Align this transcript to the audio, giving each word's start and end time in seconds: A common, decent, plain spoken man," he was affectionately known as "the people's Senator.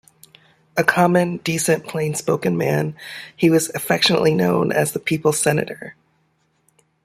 A 0.75 0.83
common, 0.83 1.37
decent, 1.43 1.85
plain 1.87 2.15
spoken 2.15 2.57
man," 2.57 2.95
he 3.37 3.51
was 3.51 3.69
affectionately 3.75 4.33
known 4.33 4.71
as 4.71 4.93
"the 4.93 4.99
people's 4.99 5.39
Senator. 5.39 5.95